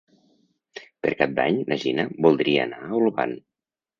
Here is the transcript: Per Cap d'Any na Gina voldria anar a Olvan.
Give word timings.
Per 1.05 1.11
Cap 1.19 1.35
d'Any 1.41 1.59
na 1.73 1.77
Gina 1.85 2.05
voldria 2.27 2.65
anar 2.69 2.81
a 2.87 2.95
Olvan. 3.03 3.37